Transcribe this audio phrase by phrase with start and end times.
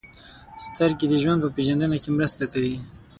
[0.65, 2.75] •سترګې د ژوند په پېژندنه کې مرسته کوي.